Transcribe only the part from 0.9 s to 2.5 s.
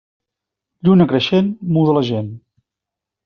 creixent muda la gent.